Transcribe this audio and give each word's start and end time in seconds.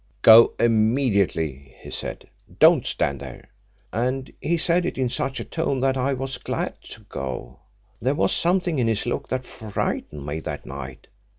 'Go 0.23 0.53
immediately,' 0.59 1.75
he 1.79 1.91
said; 1.91 2.27
'don't 2.57 2.87
stand 2.87 3.19
there,' 3.19 3.49
And 3.93 4.33
he 4.41 4.57
said 4.57 4.83
it 4.83 4.97
in 4.97 5.09
such 5.09 5.39
a 5.39 5.43
tone 5.45 5.79
that 5.81 5.95
I 5.95 6.11
was 6.11 6.39
glad 6.39 6.81
to 6.85 7.01
go. 7.01 7.59
There 8.01 8.15
was 8.15 8.31
something 8.33 8.79
in 8.79 8.87
his 8.87 9.05
look 9.05 9.29
that 9.29 9.45
frightened 9.45 10.25
me 10.25 10.39
that 10.39 10.65
night. 10.65 11.05